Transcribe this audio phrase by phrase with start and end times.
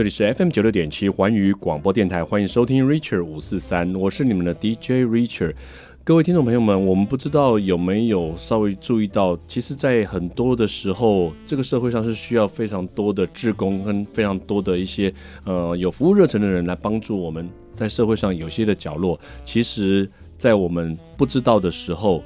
[0.00, 5.54] 这里是 FM 九六点七环宇广播电台，欢迎收听 Richard 五四三，我是你们的 DJ Richard。
[6.02, 15.12] 各位听众朋友们，我们不知道有没有稍微注意到，其实，在很多的时候，这个社会上是需要非常多的志工跟非常多的一些
[15.44, 22.24] 呃有服务热忱的人来帮助我们，在社会上有些的角落，其实，在我们不知道的时候。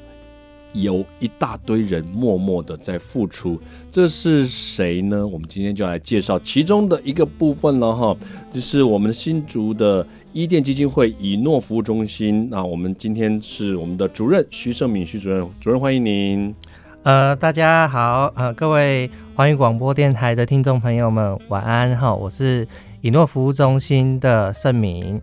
[0.74, 3.58] 有一大堆人默默的在付出，
[3.90, 5.26] 这是谁呢？
[5.26, 8.16] 我们今天就来介绍其中的一个部分了哈，
[8.52, 12.48] 就是我们新竹的伊甸基金会以诺服务中心。
[12.50, 16.54] 那我们今天是我们的主任徐胜敏徐主任，主任欢迎您。
[17.04, 22.66] 呃，大家好，呃，各位环宇广播电台的听众朋友们，晚安哈，我是
[23.00, 25.20] 以诺服务中心的胜敏。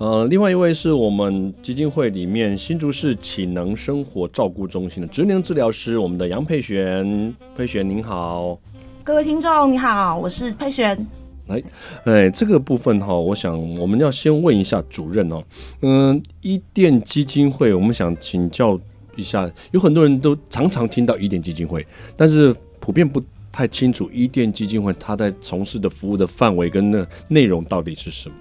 [0.00, 8.58] 呃，另外一位是我们基金会里面新竹市启能生活照顾中心的职能治疗师，我们的杨佩璇，佩璇您好，
[9.04, 11.06] 各位听众你好，我是佩璇。
[11.48, 11.62] 来，
[12.04, 15.44] 哎，这个部分哈，我想我们要先问一下主任哦，
[15.82, 18.80] 嗯，伊甸基金会，我们想请教
[19.16, 28.34] 一下，有很多人都常常听到伊甸基金会，但是普遍不太清楚伊甸基金会它在从事的服务的范围跟那内容到底是什么。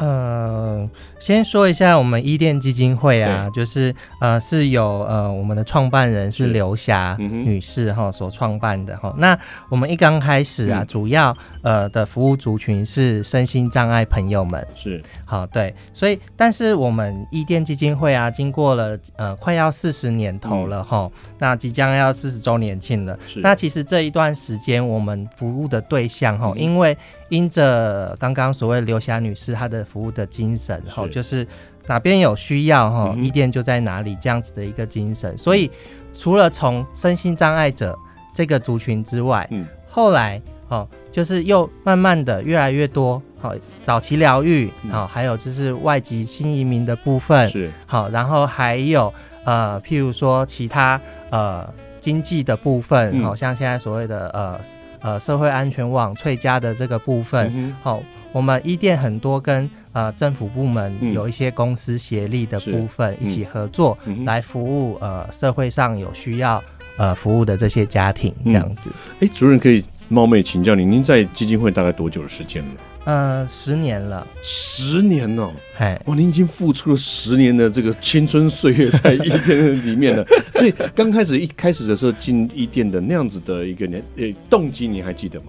[0.00, 9.14] 呃，先说一下我们伊甸基金会啊，就是呃是有呃我们的创办人是刘霞女士哈、嗯、所创办的哈。
[9.18, 14.66] 那我们一刚开始啊，嗯、主要呃的服务族群是身心障碍朋友们。
[14.74, 15.02] 是。
[15.26, 23.18] 好对，所以但是我们伊甸基金会啊，经过了呃快要四十年头了哈、嗯，那即将要四十周年庆了。
[23.28, 23.40] 是。
[23.40, 26.96] 那其实这一段时间我们服务的对象哈、嗯，因为
[27.30, 31.46] 因着刚刚所谓刘霞女士她的服务的精神哈，就是
[31.86, 35.38] 哪边有需要哈，伊甸就在哪里这样子的一个精神。
[35.38, 35.70] 所以
[36.12, 37.98] 除了从身心障碍者
[38.34, 43.54] 这个族群之外，嗯，后来哦，就是又慢慢的越来越多好
[43.84, 47.70] 早期疗愈好，还有就是外籍新移民的部分是。
[47.86, 49.12] 好，然后还有
[49.44, 54.60] 呃，譬如说其他呃经济的部分，好像现在所谓的呃。
[55.00, 58.02] 呃，社会安全网翠家的这个部分，好、嗯哦，
[58.32, 66.62] 我们一店很多跟呃政府部门有一些公司协力的部分，嗯、一起合作、嗯、来服务呃社会上有需要
[66.96, 68.90] 呃服务的这些家庭这样子。
[69.14, 72.70] 哎、嗯，主任可以冒昧请教您，您在基金会大概多久的时间了？
[73.10, 80.24] 呃，十年了，十年哦，哎，哇，您已经付出了十年的这个青春岁月在一店里面了。
[80.54, 85.46] 所以刚开始一开始的时候进一店的那样子的一个年呃动机，你还记得吗？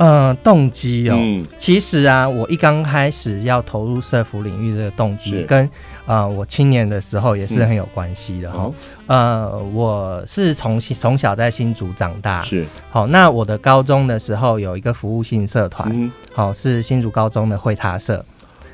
[0.00, 5.68] 呃，动机哦、嗯，其实啊，我一刚开始要投入社服领域，这个动机跟
[6.06, 8.72] 呃我青年的时候也是很有关系的哈、
[9.08, 9.52] 嗯。
[9.52, 13.06] 呃，我是从从小在新竹长大，是好。
[13.08, 18.24] 那我的高中的时候有一个服务性社团，好、嗯、是新竹高中的会他社。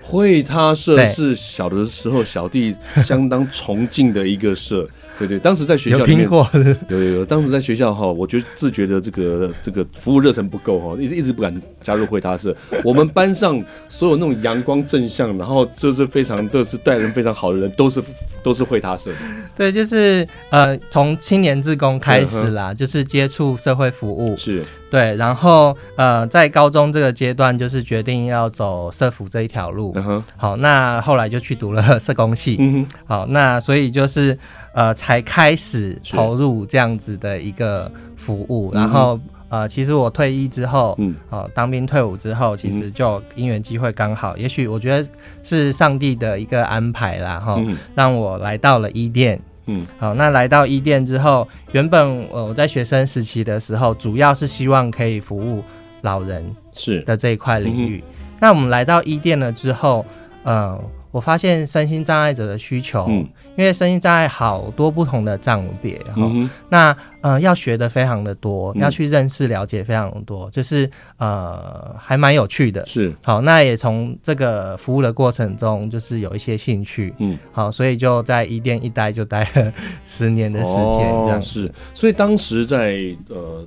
[0.01, 4.89] 会他社是小的时候小弟相当崇敬的一个社。
[5.19, 6.29] 对对，当时在学校里面
[6.89, 12.55] 有有有，有，当时在学校哈，我觉得自觉的这个这个服务热忱不够哈，一直一直不敢加入会他社。
[12.85, 18.03] 我们班上所有那种阳光正向，然后就是非常都是待人非常好的人，都是
[18.43, 19.19] 都是会他社的。
[19.57, 24.63] 对，就是呃，从青年志工开始啦，就是接触社会服务是。
[24.89, 29.93] 对，然后呃，在高中这个阶段，就是决定要走社服这一条路。
[29.95, 30.23] Uh-huh.
[30.37, 32.57] 好，那后来就去读了社工系。
[32.57, 32.87] Uh-huh.
[33.05, 34.39] 好，那所以就是
[34.73, 38.71] 呃，才开始投入这样子的一个服务。
[38.73, 45.09] 然后呃，其实我退役之后，嗯，好，当兵退伍之后，其实就因缘机会刚好，也许我觉得
[45.43, 47.61] 是上帝的一个安排啦，哈，
[47.95, 49.41] 让我来到了伊甸。
[49.67, 55.63] 嗯，好，那来到伊甸之后，原本我在学生时期的时候，主要是希望可以服务
[56.03, 58.03] 老人是的这一块领域。
[58.41, 60.05] 那我们来到伊甸了之后，
[60.45, 60.81] 呃。
[61.17, 63.27] 我发现身心障碍者的需求，嗯，
[63.57, 73.15] 因为身心障碍好多不同的障别哈，嗯，那呃要学的非常的多，嗯，要去认识了解非常多，就是呃还蛮有趣的，是。
[73.23, 79.73] 好，那也从这个服务的过程中，就是有一些兴趣，嗯，好，所以就在一店一待就待了
[80.05, 83.67] 十年的时间，这样，哦，是，所以当时在呃。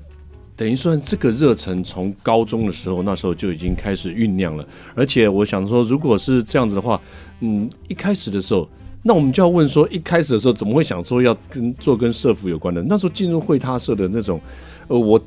[0.60, 4.68] 等于算这个热忱从高中的时候，那时候就已经开始酝酿了。
[4.94, 7.02] 而且我想说，如果是这样子的话，
[7.40, 8.68] 嗯，一开始的时候，
[9.02, 12.84] 那我们就要问说，一开始的时候怎么会想说要跟做跟社福有关的？
[12.84, 14.42] 那时候进入会他社的那种，
[14.90, 15.18] 呃，我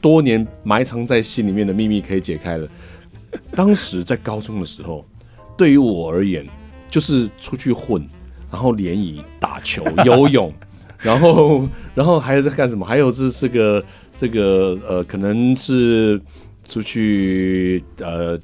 [0.00, 2.68] 多年埋藏在心里面的秘密可以解开了。
[3.56, 5.04] 当时在高中的时候，
[5.56, 6.46] 对于我而言，
[6.88, 8.00] 就是出去混，
[8.48, 10.54] 然后联谊、打球、游泳。
[11.02, 12.86] 然后，然后还有在干什么？
[12.86, 13.84] 还有就是个
[14.16, 16.20] 这个呃，可能是
[16.68, 18.38] 出去呃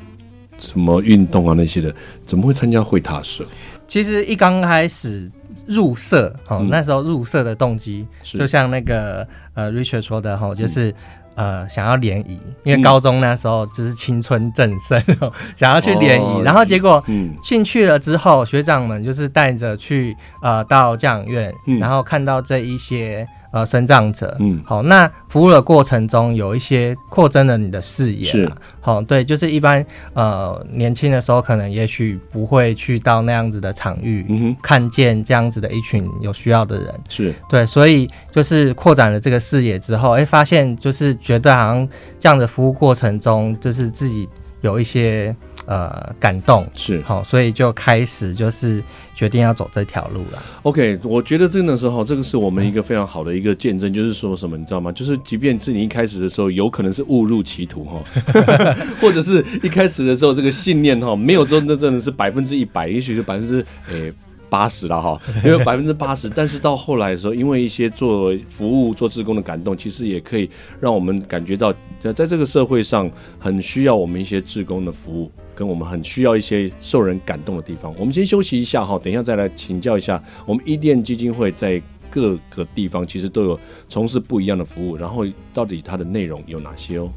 [0.59, 1.94] 什么运动啊那些的，
[2.26, 3.44] 怎么会参加会踏社？
[3.87, 5.31] 其实一刚开始
[5.67, 10.91] 入社，哦，嗯、那时候入社的动机，就像那个呃 Richard 说的哈，就是。
[10.91, 10.94] 嗯
[11.38, 17.00] 呃，想要联谊，因为高中那时候就是青春正盛，嗯、 想要去联谊，哦、然后结果
[17.44, 23.25] 进去了之后，嗯、学长们就是带着去呃到教养院，嗯、然后看到这一些。
[23.50, 37.35] 呃，生长者，嗯，好，那服务的过程中有一些扩增了你的视野，是，好，对，就是一般呃年轻的时候，可能也许不会去到那样子的场域，嗯哼，看见这样子的一群有需要的人，是。
[37.49, 44.29] 对，所以就是扩展了这个视野之后，哎、欸，发现就是觉得好像这样的服务过程中，就是自己
[44.61, 45.35] 有一些。
[45.69, 48.82] 呃，感动是好，所以就开始就是
[49.15, 50.43] 决定要走这条路了。
[50.62, 54.91] OK，我觉得真的时候，这个是我们一个非常好的一个见证，就是说什么，你知道吗？
[54.91, 58.03] 就是即便是你一开始的时候，有可能是误入歧途哈，
[58.99, 64.11] 或者是一开始的时候这个信念哈，没有真的真的是百分之一百，也许是百分之诶。
[64.50, 70.49] 八十了哈，因为百分之八十，但是到后来的时候，因为一些做服务、做志工的感动，其实也可以
[70.81, 71.71] 让我们感觉到，
[72.14, 77.93] 在这个社会上很需要我们一些志工的服务，跟我们很需要一些受人感动的地方。
[77.99, 83.59] 我们先休息一下哈，等一下再来请教一下，我们伊甸基金会在各个地方其实都有
[83.89, 87.11] 从事不一样的服务，然后到底它的内容有哪些哦？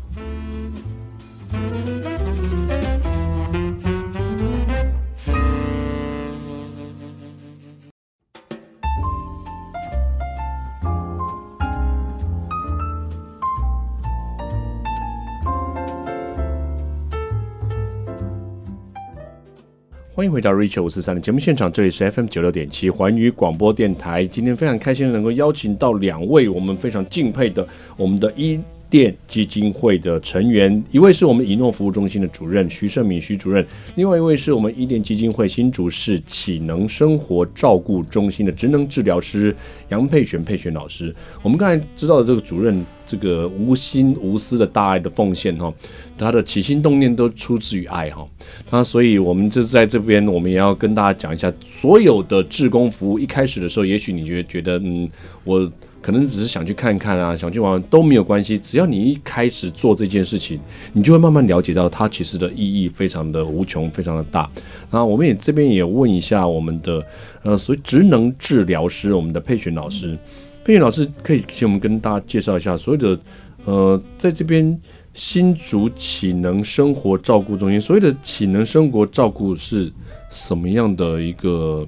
[20.21, 24.23] 欢迎回到 Richer 五四三的节目现场，这里是 FM 九六点七环宇广播电台。
[24.23, 28.59] 今天非常开心能够邀请到两位我们非常敬佩的我们的一
[28.91, 33.65] 甸基金会的成员，一位是我们以诺服务中心的主任徐胜敏徐主任，
[33.95, 39.55] 另外一位是我们伊甸基金会新竹市启能生活照顾中心的职能治疗师
[39.87, 41.15] 杨佩璇佩璇老师。
[41.41, 45.73] 我们刚才知道的这个主任，这个无心无私的大爱的奉献哈，
[46.17, 48.27] 他的起心动念都出自于爱哈。
[48.69, 55.09] 那所以我们就在这边，我们也要跟大家讲一下，所有的志工服务一开始的时候，也许你觉得觉得嗯
[55.45, 55.71] 我。
[56.01, 58.57] 可能只是想去看看啊，想去玩都没有关系。
[58.57, 60.59] 只要你一开始做这件事情，
[60.93, 64.49] 你就会慢慢了解到它其实的意义非常的无穷，非常的大。
[64.89, 67.05] 那我们也这边也问一下我们的
[67.43, 70.17] 呃，所谓职能治疗师，我们的佩璇老师，
[70.65, 73.19] 佩璇老师可以请我们跟大家介绍一下所谓的
[73.65, 74.75] 呃，在这边
[75.13, 79.91] 新竹启能生活照顾中心，所谓的启能生活照顾是
[80.29, 81.87] 什么样的一个？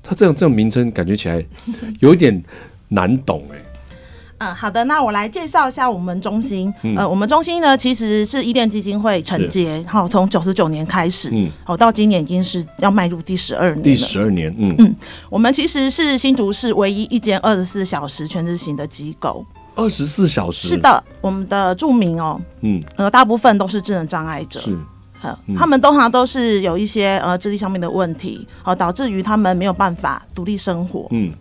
[0.00, 1.44] 它这样这样名称感觉起来
[1.98, 2.40] 有点。
[2.88, 3.64] 难懂哎、欸，
[4.38, 6.72] 嗯，好的，那我来介绍一下我们中心。
[6.82, 13.82] 嗯、呃，我们中心呢，其实是伊甸基金会承接，然后从九十九年开始，嗯，好，到今年已经是要迈入第十二年。
[13.82, 14.74] 第十二年，嗯。
[14.78, 14.94] 嗯，
[15.28, 19.44] 我们其实是新竹市唯一一间二十四小时全职型的机构。
[19.74, 24.76] 二十四小时，是的，我们的住民哦，嗯，呃，大部分都是智能障碍者，是，
[25.22, 31.32] 呃，嗯、他们通常都是有一些呃智力上面的问题，好、呃，导致于他们没有办法独立生活，嗯。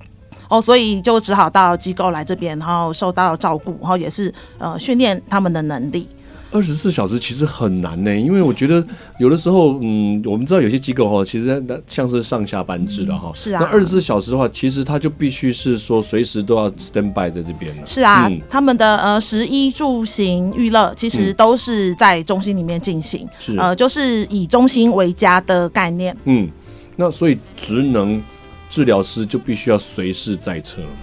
[0.49, 6.07] 哦，所以就只好到机构来这边，然后受到照顾，然后也是呃训练他们的能力。
[6.49, 8.81] 二十四小时其实很难呢，因为我觉得
[9.19, 13.59] 有的时候，嗯，我们知道有些机构哈，其实那像是上下班制的哈、嗯，是啊。
[13.61, 17.85] 那二十四小时的话，其实他就必须是说随时都要 stand by 在这边了。
[17.85, 26.15] 是啊，嗯、他们的呃食衣住行娱乐其实都是在中心里面进行，是、嗯、呃，就是以中心为家的概念。
[26.23, 26.49] 嗯，
[26.95, 28.23] 那所以职能。
[28.69, 30.93] 治疗师就必须要随时在侧了吗？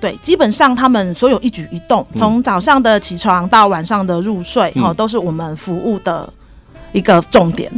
[0.00, 6.30] 对，基本上他们所有一举一动，从早上的起床到晚上的入睡，哈、嗯，都是我们服务的
[6.92, 7.72] 一个重点。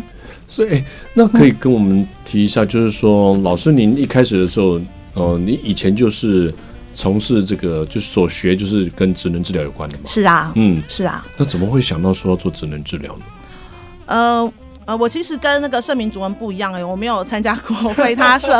[0.49, 0.83] 所以，
[1.15, 4.81] 那可以跟我们提一下，就是说，嗯、老师您一开始的时候，
[5.15, 6.53] 呃，你以前就是
[6.95, 10.05] 从事这个，就是所学就是跟职能治疗有关的吗？
[10.07, 11.25] 是啊，嗯，是啊。
[11.37, 13.25] 那怎么会想到说要做职能治疗呢？
[14.07, 14.53] 呃。
[14.87, 18.53] 呃，我其实跟那个胜敏主任不一样哎、欸，我没有参加过会他社，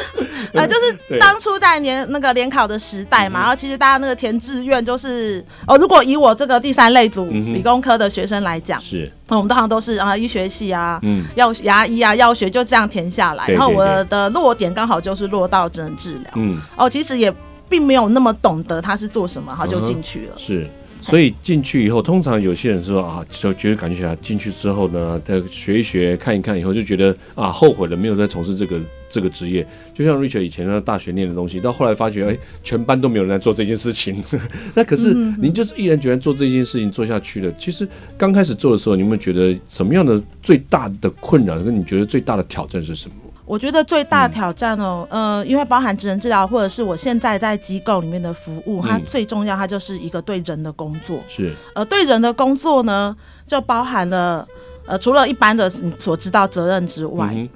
[0.54, 17.30] 呃，就是当初在联那个联考的时代嘛，然后其实大家那个填志愿就是，哦，如果以我这个第三类组理工科的学生来讲，是，那我们通常都是啊医学系啊，嗯，药牙医啊药学就这样填下来，然后我的落点刚好就是落到职能治疗，嗯，哦，其实也
[17.68, 20.66] 并没有那么懂得他是做什么，然后就进去了，是。
[21.06, 28.80] 所以进去以后，通常有些人说啊，就觉得感觉起来进去之后呢，再学一学、看一看以后，就觉得啊，后悔了，没有再从事这个
[29.10, 29.66] 这个职业。
[29.92, 34.24] 就像 Richard 以前在大学念的东西，到后来发觉，哎，全班都没有人在做这件事情。
[34.74, 37.52] 那可是您就是毅然决然做这件事情做下去了。
[37.58, 41.62] 其实刚开始做的时候，你有没有觉得什么样的最大的困扰？
[41.62, 43.14] 跟你觉得最大的挑战是什么？
[43.46, 51.20] 我觉得最大的挑战哦，嗯、呃，因为包含职能治疗，或者是我现在在机构里面的服务，它最重要，它就是一个对人的工作。
[51.28, 54.48] 是，呃，对人的工作呢，就包含了，
[54.86, 57.48] 呃，除了一般的你所知道责任之外，嗯、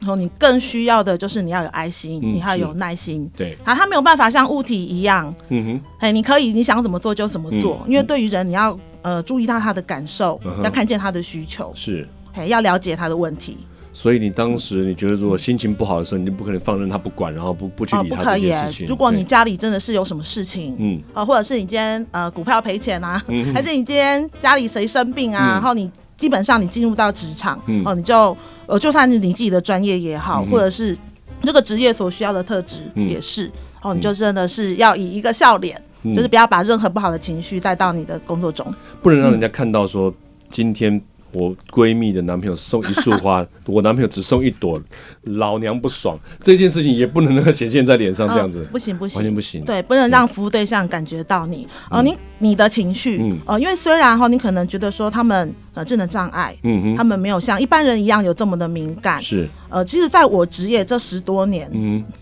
[0.00, 3.30] 然后你更需要的就是你要有爱心，嗯、你要有耐心。
[3.36, 13.58] 对，啊，他没有办法像物体一样，嗯哼，哎，你可以你想怎么做就怎么做，嗯、因为对于人，你要呃注意到他的感受，嗯、要看见他的需求，是，哎，要了解他的问题。
[13.94, 18.86] 所以你当时你觉得，如果心情不好的时候，你就不可能放任他不管，然后不不去理他这件事情。
[18.88, 23.22] 如果你家里真的是有什么事情，嗯，啊，或者是你今天呃股票赔钱啊，
[23.54, 28.36] 还是你今天家里谁生病啊，然后你基本上你进入到职场，哦，你就
[28.66, 30.98] 呃就算是你自己的专业也好，或者是
[31.44, 33.48] 这个职业所需要的特质也是，
[33.80, 35.80] 哦，你就真的是要以一个笑脸，
[36.12, 38.66] 就是不要把任何不好的情绪带到你的工作中，
[39.00, 40.12] 不能让人家看到说
[40.50, 41.00] 今天。
[41.34, 44.80] 我闺蜜的男朋友送一束花， 我男朋友只送一朵，
[45.24, 46.18] 老娘不爽。
[46.40, 49.64] 这件事情也不能那个显现在脸上，这样子、呃、不行不行，完全不行。
[49.64, 61.68] 对，不能让服务对象感觉到你，哦、嗯呃，你你的情绪，呃，因为虽然哈，你可能觉得说他们呃智能障碍，嗯哼，他们没有像一般人一样有这么的敏感，是，呃，其实在我职业这十多年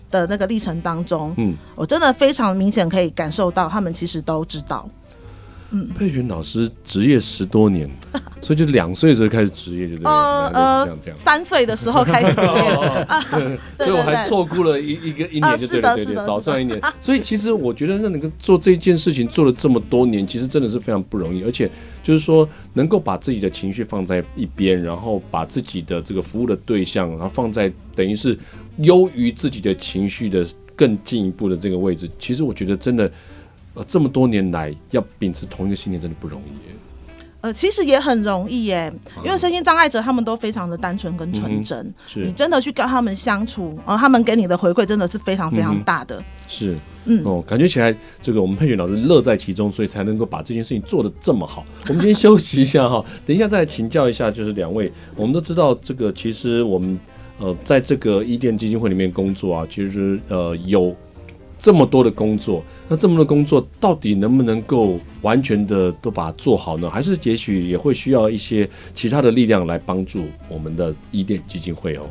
[0.09, 4.89] 的那个历程当中，嗯，我真的非常明显可以感受到，他们其实都知道。
[5.75, 7.89] 嗯，佩璇老师职业十多年，
[8.41, 10.51] 所以就两岁的时候开始职业，就对了。
[10.53, 10.87] 呃，
[11.17, 16.79] 三岁的时候开始职业，所以我还错过了一一个一年，就对了，对 对，少算一年。
[17.01, 21.43] 所以其实我觉得，那能够做这件事情做了这么多年，其实真的是非常不容易。
[21.43, 21.67] 而且
[22.03, 28.37] 就是说，能够把自己的情绪放在一边，然后把自己的这个服务的对象，然后放在等于是
[28.77, 33.11] 优于自己的情绪的更进一步的这个位置，其实我觉得真的。
[33.73, 36.75] 呃，这么多年来要秉持同一个信念，真的不容易耶。
[37.41, 38.89] 呃，其实也很容易耶，
[39.21, 41.77] 因为身心障碍者他们都非常的单纯跟纯真。
[41.77, 46.17] 嗯、是你真的去跟他们相处，然后他们给你的回馈真的是非常非常大的。
[46.21, 51.65] 嗯、是，嗯哦，感觉起来这个我们佩璇老师乐在其中，所以才能够把这件事情做得这么好。
[51.89, 56.97] 我们先休息一下哈，等一下再来请教一下，就是两位，我们都知道这个其实我们
[57.39, 60.95] 呃在这个伊甸基金会里面工作啊，其实呃有。
[61.63, 66.89] 这么多的工作，那这么多工作到底能不能够完全的都把它做好呢？
[66.89, 72.01] 还是也许也会需要一些其他的力量来帮助我们的伊甸基金会哦。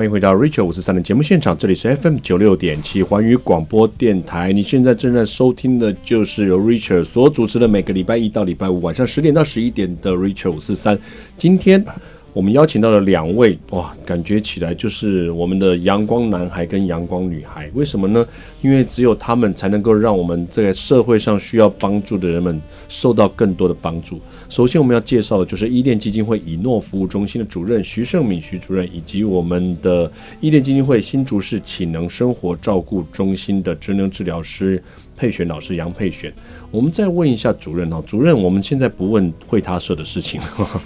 [0.00, 4.50] 欢迎回到 Richard 五四三的节目现场，这里是 FM 九六点七环宇广播电台。
[4.50, 10.98] 你现在正在收听的就是由 Richard 所主持的每个礼拜一到礼拜五晚上十点到十一点的 Richard 五四三。
[11.36, 11.84] 今天
[12.32, 17.68] 我们邀请到了两位，哇，感觉起来就是我们的阳光男孩跟阳光女孩。
[17.74, 18.24] 为什么呢？
[18.62, 24.20] 因为只有他们才能够让我们在社会上需要帮助的人们受到更多的帮助。
[24.48, 30.10] 首先，我们要介绍的就是伊甸基金会以诺服务中心的主任徐胜敏徐主任，以及我们的
[30.40, 34.80] 伊甸基金会新竹市启能生活照顾中心的职能治疗师
[35.20, 36.32] 佩璇老师杨佩璇。
[36.70, 40.40] 我们再问一下主任哦，主任，我们现在不问会他社的事情，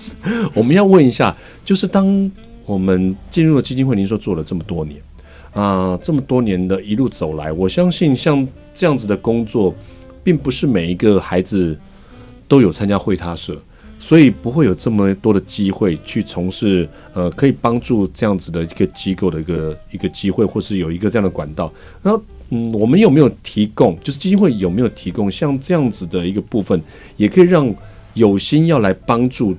[0.55, 2.31] 我们要问一下，就是当
[2.67, 5.01] 我们进入了基金会，您说做了这么多年
[5.53, 9.73] 啊、这么多年的一路走来，我相信像这样子的工作，
[10.25, 11.79] 并不是每一个孩子。
[12.47, 13.59] 都有参加会他社，
[13.99, 21.73] 所以不会有这么多的机会去从事呃，可以帮助这样子的一个机构的一个一个机会，或是有一个这样的管道。
[22.03, 22.23] 然后，
[22.55, 23.99] 嗯，我们有没有提供？
[24.01, 26.81] 就是基金会有没有提供像这样子的一个部分，
[27.17, 27.75] 也可以让
[28.15, 29.57] 有心要来帮助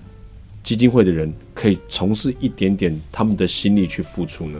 [0.64, 4.60] 基金会的人，可以从事一点点他们的心力去付出呢？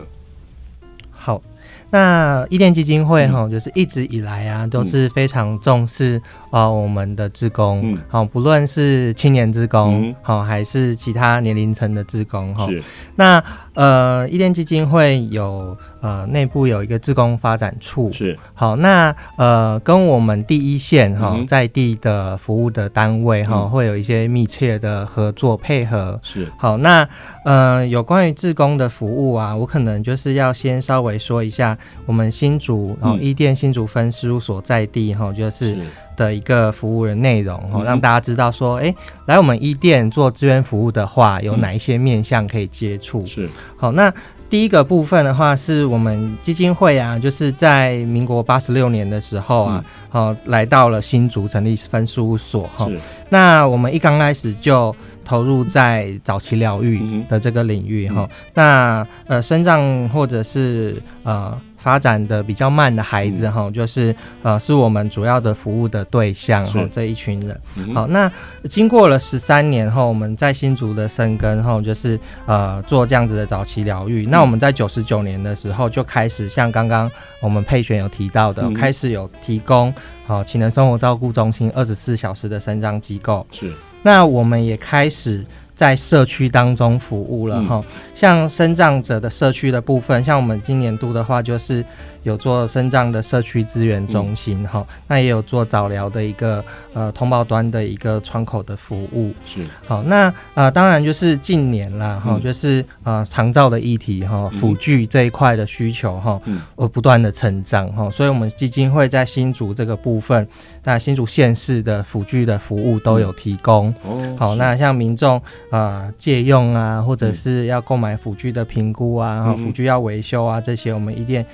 [1.10, 1.42] 好。
[1.88, 12.66] 那伊甸基金会哈，就是一直以来啊，都是非常重视啊我们的职工，好，不论是青年职工，好，还是其他年龄层的职工哈。
[12.66, 12.82] 是。
[13.14, 13.42] 那
[13.76, 18.36] 呃，伊甸基金会有呃内部有一个志工发展处，是。
[18.54, 26.50] 好，那呃跟我们第一线哈、嗯、在地的服务的单位哈、嗯、会有一些密切的合作配合，是。
[26.56, 27.06] 好，那
[27.44, 35.74] 呃有关于志工的服务啊，我可能就是要先稍微说一下我们新竹然后伊甸新竹分事务所在地哈，就是。
[35.74, 35.80] 是
[36.16, 38.96] 的一个服务的内容哦，让大家知道说，哎、欸，
[39.26, 43.24] 来我们一店做志愿服务的话，有哪一些面向可以接触？
[43.26, 44.12] 是好，那
[44.48, 52.88] 第一个部分的话，是我们基金会啊，就是在民国八十六年的时候啊，好、嗯、来到了新竹成立分事务所哈。
[53.28, 54.94] 那我们一刚开始就
[55.24, 58.28] 投入在早期疗愈的这个领域哈、嗯。
[58.54, 61.60] 那呃，身障或者是呃。
[61.86, 64.12] 发展的比较慢的孩子哈、嗯，就是
[64.42, 67.60] 呃，是我们主要的服务的对象哈，这一群人。
[67.78, 68.28] 嗯、好，那
[68.68, 74.30] 经过了十三年后，我们在新竹的生根后，就是呃做这样子的早期疗愈、嗯。
[74.32, 77.08] 那我们在九十九年的时候就开始像刚刚
[77.40, 79.94] 我们配选有提到的，嗯、开始有提供
[80.26, 83.46] 好启能生活照顾中心二十四小时的生张机构。
[83.52, 85.46] 是，那我们也开始。
[85.76, 91.84] 在社区当中服务了哈、嗯，像生长者的社区的部分，像我们今年度的话，就是
[92.26, 99.32] 有做身障的社区资源中心哈、嗯，那也有做早疗的一个呃通报端的一个窗口的服务。
[99.44, 99.60] 是。
[99.86, 106.40] 好，那呃当然就是近年啦哈、嗯，就是呃长照的议题哈，辅具这一块的需求哈，
[106.74, 110.44] 呃不断的成长哈，所以我们基金会在新竹这个部分，
[110.82, 113.94] 那新竹县市的辅具的服务都有提供。
[114.02, 115.40] 哦，好，那像民众。
[115.70, 121.44] 啊，借用啊，或者是要购买辅具的评估啊，哈、嗯，辅具要维修啊，这些我们伊甸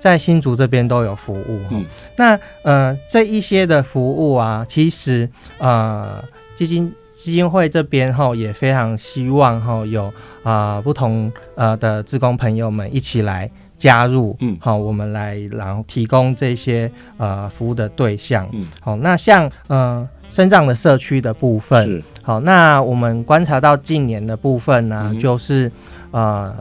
[0.00, 1.60] 在新竹这边都有服务。
[1.70, 1.84] 嗯，
[2.16, 5.28] 那呃，这一些的服务啊，其实
[5.58, 10.06] 呃，基金基金会这边哈也非常希望哈有
[10.42, 18.48] 啊、呃、不同呃的志工朋友们一起来加入，嗯，好，我们来然后提供这些呃服务的对象。
[18.52, 20.08] 嗯，好，那像呃。
[20.30, 25.68] 生长的社区的部分，好，那我们观察到近年的部分呢、啊嗯，就是
[26.12, 26.54] 呃，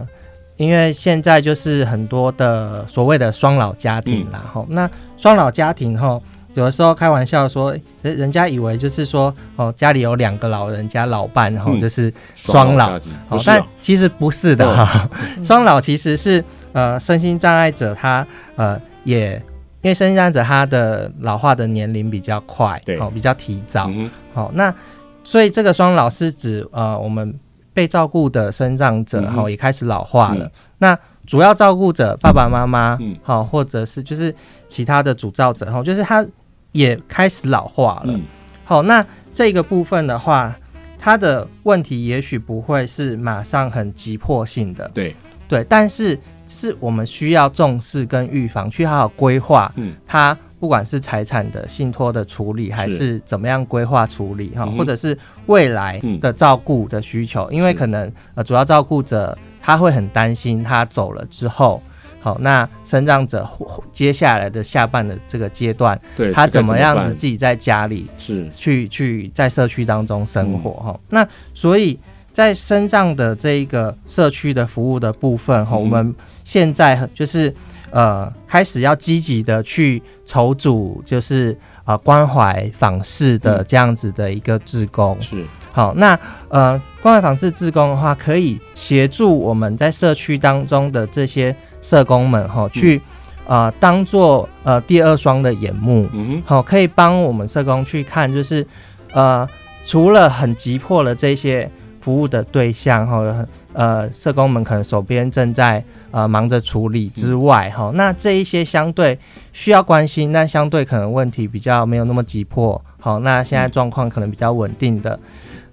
[0.59, 6.19] 因为现在就是很多的所谓的双老家庭啦，哈、嗯，那双老家庭哈，
[6.53, 12.99] 有的时候开玩笑说，人人家以为就是说，哦，家里有两个老人家老伴，然后就是双老，
[13.45, 15.09] 但其实不是的哈，
[15.41, 16.43] 双、哦、老其实是
[16.73, 19.41] 呃，身心障碍者他呃也。
[19.81, 24.75] 因为身心障碍者他的老化的年龄比较快，对，哦，比较提早，好、嗯哦，那
[25.23, 27.33] 所以这个双老是指呃，我们
[27.79, 30.43] 被照顾的生长者哈、也开始老化了。
[30.43, 34.35] 嗯、那主要照顾者爸爸妈妈，嗯，好、哦，或者是就是
[34.67, 36.25] 其他的主照者哈、哦，就是他
[36.73, 38.11] 也开始老化了。
[38.11, 38.23] 嗯、
[38.65, 40.53] 好，那这个部分的话，
[40.97, 45.15] 他的问题也许不会是马上很急迫性的，对
[45.47, 46.19] 对，但是。
[46.51, 49.71] 是我们需要重视跟预防，去好好规划。
[49.75, 53.19] 嗯，他不管是财产的信托的处理，还是。
[53.25, 61.81] 怎么样规划处理哈、嗯，或者是未来的照顾的需求，嗯、因为可能呃主要照顾者他会很担心他走了之后，
[62.19, 63.47] 好，那生障者
[63.91, 68.49] 接下来的下半的这个阶段，对，他怎么样子自己在家里是。
[68.49, 71.99] 去去在社区当中生活哈、嗯，那所以。
[72.39, 77.53] 在身障的这一个社区的服务的部分哈、嗯，我们现在就是
[77.91, 81.51] 呃开始要积极的去筹组，就是
[81.83, 85.45] 啊、呃、关怀访视的这样子的一个志工、嗯、是。
[85.73, 93.01] 好，那呃关怀访视志工的话，可以协助我们在社区当中的这些社工们哈、呃、去
[93.45, 98.65] 啊、呃、当做呃第二双的眼目，嗯好，可以帮我们社工去看，就是
[99.11, 99.45] 呃
[99.85, 101.69] 除了很急迫的这些。
[102.09, 109.15] 服务的对象哈，呃，社工们可能手边正在呃忙着处理之外哈，那这一些相对
[109.53, 115.19] 需要关心，但相对可能问题比较没有那么急迫，好，那现在状况可能比较稳定的。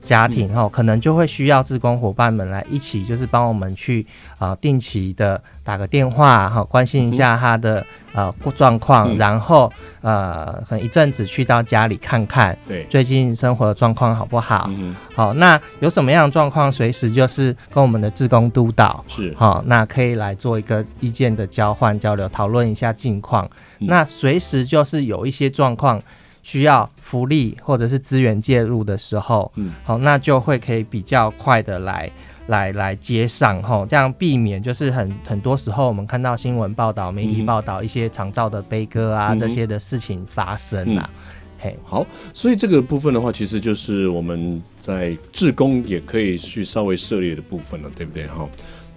[0.07, 4.07] 家庭哈，可能就会需要志工伙伴们来一起，就是帮我们去
[4.38, 9.71] 啊、呃、定期的打个电话哈，关心一下他的呃状况，然后
[10.03, 14.66] 呃可能一阵子去到家里看看，对，最近生活的状况好不好？
[14.71, 23.51] 嗯，好，那有什么样的状况，随时就是跟我们的志工督导是好，那可以来做一个意见的交换交流，讨论一下近况。
[23.81, 26.01] 那随时就是有一些状况。
[26.46, 32.09] 需要福利或者是资源介入的时候，嗯，好，那就会可以比较快的来
[32.46, 41.18] 来来接上吼，这样避免就是很很多时候我们看到新闻报道、媒体报道一些长照的悲歌啊、嗯、这些的事情发生啊、嗯，
[41.59, 48.48] 嘿，好，所以这个部分的话，其实就是我们在志工也可以去稍微涉猎的部分了，对不对哈？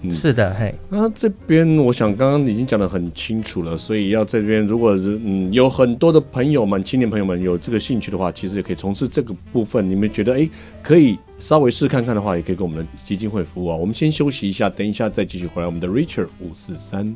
[0.02, 0.74] 嗯、是的，嘿。
[0.90, 9.90] 那这边我想刚刚已经讲得很清楚了，所以要这边如果是嗯有很多的朋友们、青年朋友们有这个兴趣的话，其实也可以从事这个部分。
[9.90, 10.50] 你们觉得哎
[10.82, 13.76] 可以稍微试看看的话，也可以跟我们的基金会服务啊。
[13.76, 15.66] 我们先休息一下，等一下再继续回来。
[15.66, 17.16] 我们的 Richard 五四三。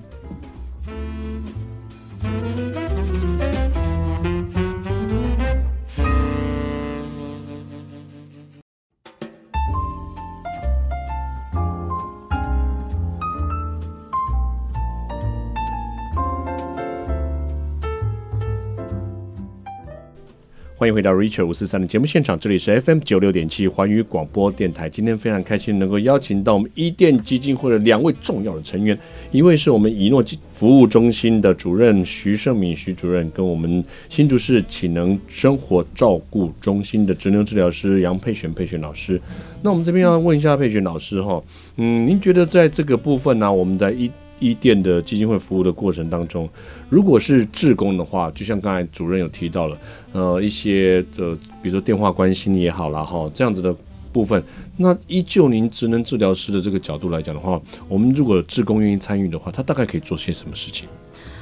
[20.83, 24.89] 欢迎回到 Richard 五四三的节目现场，这里是 FM 九六点七环宇广播电台。
[24.89, 28.99] 今天非常开心能够邀请到我们伊甸基金会的两位重要的成员，
[29.31, 39.17] 一位是我们以诺服务中心的主任徐胜敏徐主任，跟我们新竹市启能生活照顾中心的职能治疗师杨佩璇佩璇老师。
[39.61, 41.41] 那我们这边要问一下佩璇老师哈，
[41.77, 44.11] 嗯，您觉得在这个部分呢、我们在一
[44.49, 46.49] 一店的基金会服务的过程当中，
[46.89, 49.77] 如果是志工的话，就像刚才主任有提到了，
[50.11, 53.75] 呃，一些呃，比如说电话关心也好啦，哈，这样子的
[54.11, 54.43] 部分，
[54.77, 60.89] 那依旧您职能治疗师的这个角度来讲的话，我们如果志工愿意参与的话，他大概可以做些什么事情？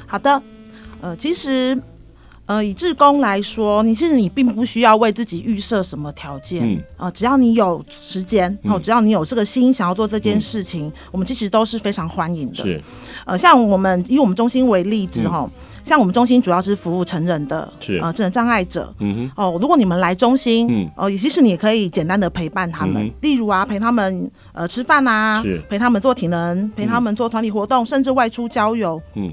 [0.05, 0.43] 好的，
[1.01, 1.77] 呃，其实。
[2.51, 12.61] 呃，以志工来说，你其实你并不需要为自己预设什么条件，嗯，呃，只要你有时间，然后只要你有这个心想要做这件事情，嗯，我们其实都是非常欢迎的。
[12.65, 12.83] 是，
[13.25, 15.51] 呃，像我们以我们中心为例子哈，嗯，
[15.83, 17.97] 像我们中心主要是服务成人的，是。
[17.99, 25.61] 呃，智能障碍者，嗯哼，哦，如果你们来中心，嗯，哦，其实你也可以简单的陪伴他们，嗯，例如啊，陪他们呃吃饭啊，是。
[25.69, 29.31] 陪他们做体能，陪他们做团体活动，嗯，甚至外出郊游，嗯。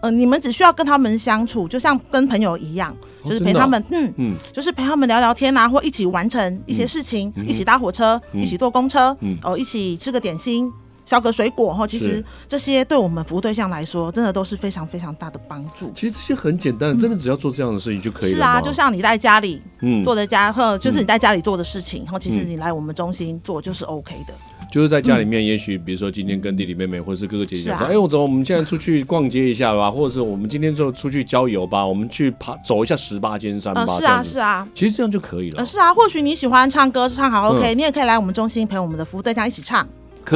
[0.00, 10.72] 呃，你们只需要跟他们相处，就像跟朋友一样，就是陪他们，嗯嗯，就是陪他们聊聊天啊，或一起完成一些事情，嗯、一起搭火车，嗯、一起坐公车，嗯，哦，一起吃个点心，
[11.10, 15.90] 削个水果，哈，其实这些对我们服务对象来说，真的都是非常非常大的帮助。
[15.92, 18.36] 其实这些很简单，真的只要做这样的事情就可以了。
[18.36, 24.34] 是啊，就像你在家里，嗯，做的家，或就是你在家里做的事情，然后其实你来我们中心做就是 OK 的。
[24.70, 33.84] 就是在家里面，也许比如说今天跟弟弟妹妹或者是哥哥姐姐讲说，哎，我走，我们现在出去逛街一下吧，或者是我们今天就出去郊游吧，我们去爬走一下十八尖山吧。
[33.98, 35.66] 是啊，是啊，其实这样就可以了。
[35.66, 39.84] 是啊，或许你喜欢唱歌，唱好 OK，你也可以来我们中心陪我们的服务对象一起唱，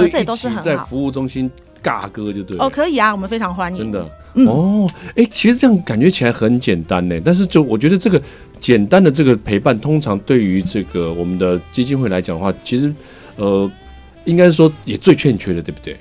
[0.03, 0.55] 可以这都是。
[0.57, 1.51] 在服务中心
[1.83, 2.65] 尬歌就对了。
[2.65, 3.79] 哦，可以啊，我们非常欢迎。
[3.79, 4.09] 真的
[4.47, 8.21] 哦，哎，其实这样感觉起来很简单呢，但是就我觉得这个
[8.59, 12.93] 简单的这个陪伴，通常对于这个我们的基金会来讲的话，其实
[13.37, 13.71] 呃。
[14.27, 15.95] 应该说也最欠缺的，对不对？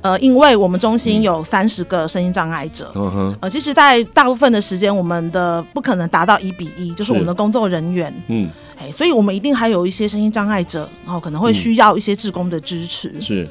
[0.00, 13.48] 呃，因为我们中心有三十个声音障碍者，嗯哼，呃，其实，在大部分的时间，我们的不可能达到一比一，就是我们的工作人员，嗯，哎，所以我们一定还有一些声音障碍者，然后可能会需要一些志工的支持，嗯、是，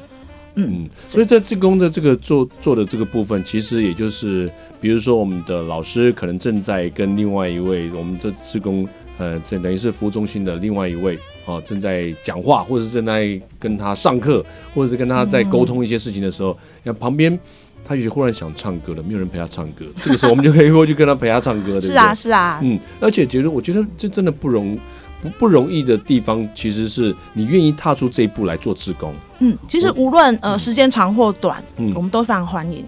[0.54, 8.88] 嗯，所以在志工的这个做做的这个部分，其实也就是，比如说我们的老师可能正在跟另外一位我们这志工。
[9.20, 17.38] 呃，这等于是服务中心的另外一位哦，正在讲话，或者是正在跟他上课，或者是跟他在沟通一些事情的时候，那、嗯、旁边
[17.82, 21.88] 他也忽然想唱歌了，没有人陪他唱歌，这个时候我们就可以 过去跟他陪他唱歌，对不对？
[21.88, 24.78] 是啊，是啊，嗯，而且觉得我觉得这真的不容
[25.22, 29.14] 不不容易的地方，其实是你愿意踏出这一步来做志工。
[29.38, 32.84] 嗯，其实无论呃时间长或短，嗯，我们都非常欢迎。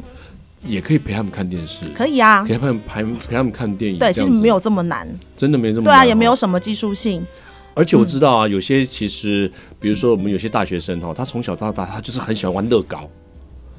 [0.67, 3.99] 也可以陪他们看电视，可以啊，陪他们陪陪他们看电影。
[3.99, 5.85] 对，其实没有这么难，真的没这么难。
[5.85, 7.25] 对啊，也没有什么技术性。
[7.75, 13.09] 而且我知道啊，有些其实，比如说我们有些大学生哈，他从小到大他就是很喜欢玩乐高，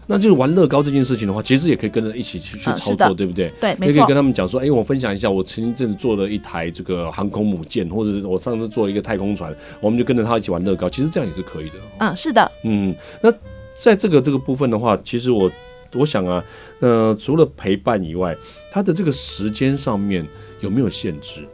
[0.08, 3.52] 那就是玩乐高这件事情的话，其实也可以跟着一起去去操作，对不对？
[3.60, 3.94] 对，没错。
[3.94, 11.76] 也可以跟他们讲说，哎，我分享一下，我前一阵子做了一台这个航空母舰，或者是我上次做一个太空船，我们就跟着他一起玩乐高，其实这样也是可以的。
[12.00, 12.52] 嗯，是的。
[12.64, 13.32] 嗯，那
[13.76, 15.52] 在这个这个部分的话，其实我。
[15.94, 16.42] 我想啊，
[16.80, 18.34] 呃，除了陪伴以外，
[18.72, 20.26] 他的这个时间上面
[20.62, 21.46] 有没有限制？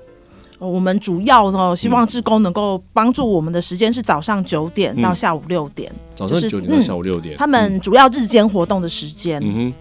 [0.59, 9.39] 我们主要呢，希望志工能够帮助我们的时间是早上九点到下午六点，嗯，早上九点到下午六点，他们主要日间活动的时间。
[9.43, 9.73] 嗯哼。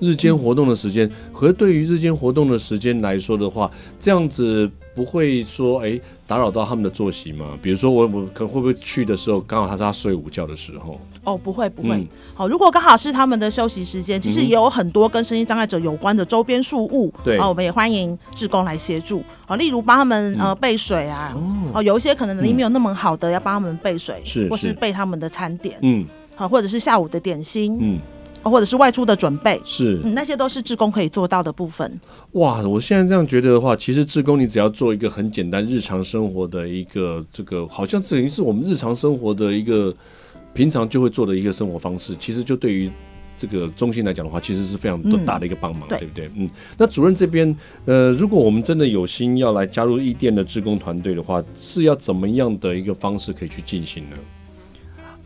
[0.00, 3.70] 日间活动的时间，和对于日间活动的时间来说的话，
[4.00, 7.58] 这样子不会说哎打扰到他们的作息吗？
[7.60, 11.00] 比如说我我可能会不会去的时候，刚好他是他睡午觉的时候？
[11.24, 12.06] 哦，不会不会。
[12.34, 19.22] 好，如果刚好是他们的休息时间，其实也有很多跟身心障碍者有关的周边事物，对，啊，我们也欢迎志工来协助。
[19.46, 21.34] 啊，例如帮他们呃备水啊，
[21.72, 28.00] 哦，有一些可能能力没有那么好的，要帮他们备水，是，或是备他们的餐点，嗯，好，或者是下午的点心，嗯。
[28.44, 32.00] 或者是外出的准备，是、嗯，那些都是志工可以做到的部分。
[32.32, 39.94] 哇，我现在这样觉得的话，其实志工你只要做一个很简单日常生活的一个这个，好像等于是我们日常生活的一个
[40.52, 42.90] 平常就会做的一个生活方式，其实就对于
[43.36, 46.30] 这个中心来讲的话，其实是非常多大的一个帮忙，嗯、对不对？
[46.36, 54.16] 嗯，那主任这边，呃，如果我们真的有心要来加入一店的志工团队的话，是要怎么样的一个方式可以去进行呢？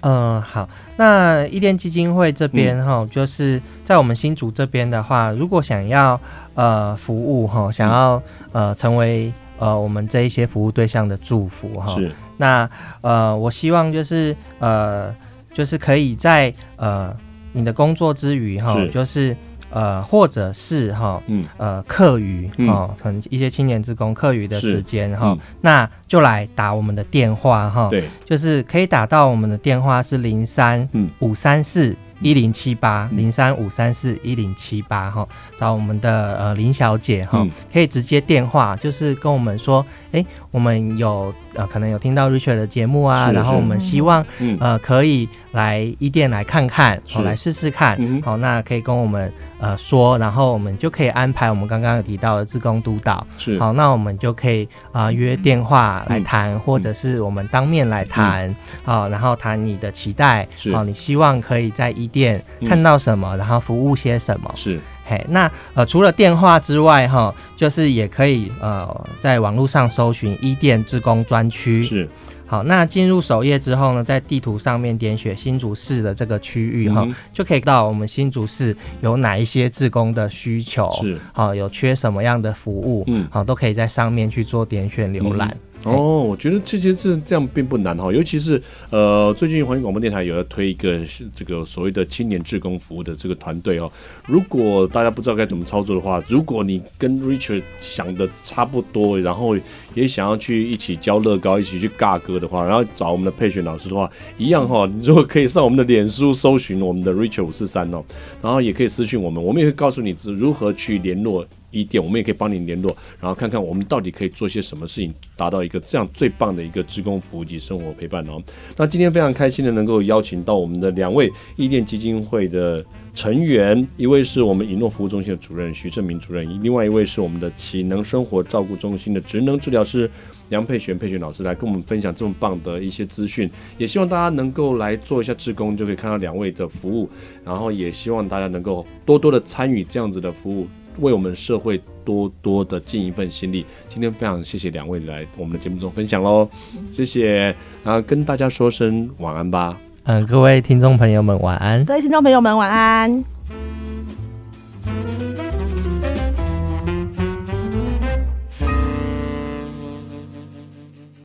[0.00, 6.20] 嗯、呃，好，那伊甸基金会这边哈，嗯、就是在我们新竹这边的话，如果想要
[6.54, 12.68] 呃服务哈，想要呃成为呃我们这一些服务对象的祝福哈，是那
[13.00, 15.14] 呃我希望就是呃
[15.52, 17.14] 就是可以在呃
[17.52, 19.36] 你的工作之余哈，就是。
[19.70, 44.24] 呃，或者是哈，嗯，呃，课余哈，成一些青年职工课余的时间哈，那就来打我们的电话哈，对，就是可以打到我们的电话是零三五三四一零七八零三五三四一零七八哈，找我们的呃林小姐哈，可以直接电话，就是跟我们说，哎，我们有呃可能有听到 Richard 的节目啊，然后我们希望
[44.58, 49.30] 呃可以来一店来看看，好来试试看，好，那可以跟我们。
[49.60, 53.58] 呃，说，然后我们就可以安排我们刚刚有提到的自工督导，是。
[53.58, 60.72] 好，那我们就可以啊、呃、约电话来谈，嗯、或者是我们当面来谈，好、嗯，然后谈你的期待，是。
[60.72, 72.08] 好，你希望可以在一店看到什么，嗯、然后服务些什么，是嘿，那呃除了电话之外，哈，就是也可以呃在网络上搜寻伊甸志工专区，是。
[72.50, 85.48] 好，那进入首页之后呢，在地图上面点选新竹市的这个区域哈，嗯、就可以到我们新竹市有哪一些志工的需求，是好，有缺什么样的服务，嗯，好，都可以在上面去做点选浏览。
[85.50, 88.60] 嗯哦，我觉得这些这这样并不难哈，尤其是
[88.90, 91.00] 呃，最近环宇广播电台有要推一个
[91.34, 93.90] 这个所谓的青年志工服务的这个团队哦。
[94.26, 99.56] 如果大家不知道该怎么操作的话，如果你跟 Richard 想的差不多，然后
[99.94, 108.04] 也想要去一起教乐高，一起去尬歌的话，然后找我们的佩璇老师的话，一样哈，你如果可以上我们的脸书搜寻我们的 Richard 五四三哦，
[108.42, 111.46] 然后也可以私讯我们，我们也会告诉你如何去联络。
[111.70, 118.42] 伊甸，我们也可以帮你联络，然后看看我们到底可以做些什么事情，达到一个这样最棒的一个职工服务及生活陪伴哦。
[118.76, 130.10] 那今天非常开心的能够邀请到我们的两位伊甸基金会的成员，一位是我们以诺服务中心的主任徐正明主任，另外一位是我们的启能生活照顾中心的职能治疗师
[130.48, 137.10] 杨佩璇佩璇老师来跟我们分享这么棒的一些资讯，也希望大家能够来做一下志工，就可以看到两位的服务，
[137.44, 140.66] 然后也希望大家能够多多的参与这样子的服务。
[141.00, 143.64] 为我们社会多多的尽一份心力。
[143.88, 146.48] 今天非常谢谢两位来我们的节目中分享喽，
[146.92, 149.78] 谢谢，然后跟大家说声晚安吧。
[150.04, 153.37] 嗯，各位听众朋友们晚安，各位听众朋友们晚安。